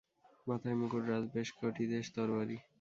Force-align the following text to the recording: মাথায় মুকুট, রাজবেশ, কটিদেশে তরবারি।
মাথায় 0.47 0.77
মুকুট, 0.79 1.03
রাজবেশ, 1.07 1.47
কটিদেশে 1.57 2.11
তরবারি। 2.15 2.57